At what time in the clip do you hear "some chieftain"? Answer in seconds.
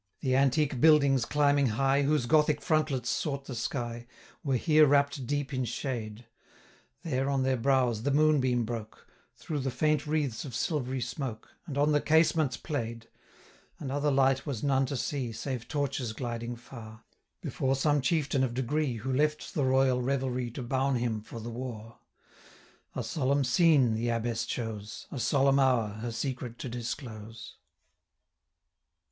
17.75-18.43